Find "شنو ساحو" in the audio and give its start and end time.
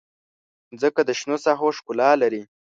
1.19-1.67